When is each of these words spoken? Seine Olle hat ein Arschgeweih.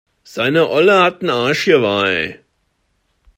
Seine 0.23 0.67
Olle 0.67 0.99
hat 1.03 1.21
ein 1.21 1.29
Arschgeweih. 1.29 2.39